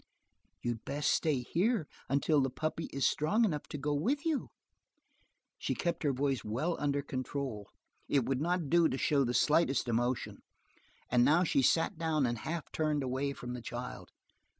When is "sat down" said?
11.61-12.25